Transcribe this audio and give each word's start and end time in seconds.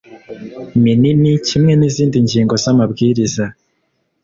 minini 0.83 1.31
kimwe 1.47 1.73
n 1.75 1.81
izindi 1.89 2.17
ngingo 2.25 2.53
z 2.63 2.65
amabwiriza 2.71 3.45